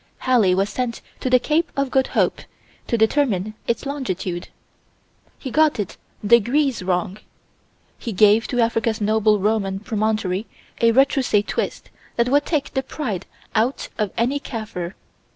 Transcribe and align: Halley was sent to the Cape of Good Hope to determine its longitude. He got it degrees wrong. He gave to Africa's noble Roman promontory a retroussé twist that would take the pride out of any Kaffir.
Halley 0.25 0.55
was 0.55 0.67
sent 0.71 0.99
to 1.19 1.29
the 1.29 1.37
Cape 1.37 1.71
of 1.77 1.91
Good 1.91 2.07
Hope 2.17 2.41
to 2.87 2.97
determine 2.97 3.53
its 3.67 3.85
longitude. 3.85 4.47
He 5.37 5.51
got 5.51 5.79
it 5.79 5.95
degrees 6.25 6.81
wrong. 6.81 7.19
He 7.99 8.11
gave 8.11 8.47
to 8.47 8.59
Africa's 8.61 8.99
noble 8.99 9.37
Roman 9.37 9.79
promontory 9.79 10.47
a 10.81 10.91
retroussé 10.91 11.45
twist 11.45 11.91
that 12.15 12.29
would 12.29 12.47
take 12.47 12.73
the 12.73 12.81
pride 12.81 13.27
out 13.53 13.89
of 13.99 14.09
any 14.17 14.39
Kaffir. 14.39 14.95